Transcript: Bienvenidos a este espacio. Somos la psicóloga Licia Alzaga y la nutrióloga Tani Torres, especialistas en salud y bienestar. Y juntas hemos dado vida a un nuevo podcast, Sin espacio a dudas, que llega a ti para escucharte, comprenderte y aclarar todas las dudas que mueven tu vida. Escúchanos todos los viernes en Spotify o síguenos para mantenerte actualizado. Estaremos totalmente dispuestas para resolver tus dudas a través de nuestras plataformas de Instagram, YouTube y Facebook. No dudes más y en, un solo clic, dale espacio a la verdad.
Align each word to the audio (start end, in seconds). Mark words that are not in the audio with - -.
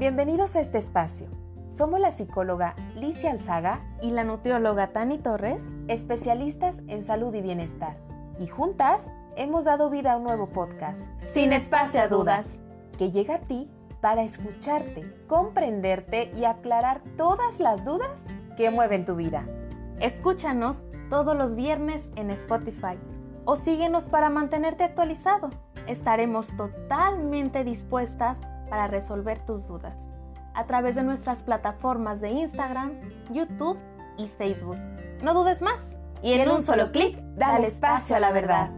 Bienvenidos 0.00 0.56
a 0.56 0.60
este 0.60 0.78
espacio. 0.78 1.26
Somos 1.68 2.00
la 2.00 2.10
psicóloga 2.10 2.74
Licia 2.94 3.32
Alzaga 3.32 3.82
y 4.00 4.12
la 4.12 4.24
nutrióloga 4.24 4.94
Tani 4.94 5.18
Torres, 5.18 5.62
especialistas 5.88 6.80
en 6.88 7.02
salud 7.02 7.34
y 7.34 7.42
bienestar. 7.42 7.98
Y 8.38 8.46
juntas 8.46 9.10
hemos 9.36 9.64
dado 9.64 9.90
vida 9.90 10.12
a 10.12 10.16
un 10.16 10.22
nuevo 10.22 10.46
podcast, 10.46 11.10
Sin 11.34 11.52
espacio 11.52 12.00
a 12.00 12.08
dudas, 12.08 12.54
que 12.96 13.10
llega 13.10 13.34
a 13.34 13.40
ti 13.40 13.68
para 14.00 14.22
escucharte, 14.22 15.04
comprenderte 15.26 16.32
y 16.34 16.46
aclarar 16.46 17.02
todas 17.18 17.60
las 17.60 17.84
dudas 17.84 18.24
que 18.56 18.70
mueven 18.70 19.04
tu 19.04 19.16
vida. 19.16 19.44
Escúchanos 20.00 20.86
todos 21.10 21.36
los 21.36 21.56
viernes 21.56 22.02
en 22.16 22.30
Spotify 22.30 22.96
o 23.44 23.56
síguenos 23.56 24.08
para 24.08 24.30
mantenerte 24.30 24.82
actualizado. 24.82 25.50
Estaremos 25.86 26.46
totalmente 26.56 27.64
dispuestas 27.64 28.38
para 28.70 28.86
resolver 28.86 29.44
tus 29.44 29.66
dudas 29.66 30.08
a 30.54 30.64
través 30.64 30.94
de 30.94 31.02
nuestras 31.02 31.42
plataformas 31.42 32.20
de 32.20 32.30
Instagram, 32.30 32.92
YouTube 33.30 33.78
y 34.16 34.28
Facebook. 34.28 34.78
No 35.22 35.34
dudes 35.34 35.60
más 35.60 35.96
y 36.22 36.32
en, 36.32 36.50
un 36.50 36.62
solo 36.62 36.92
clic, 36.92 37.18
dale 37.36 37.66
espacio 37.66 38.16
a 38.16 38.20
la 38.20 38.32
verdad. 38.32 38.70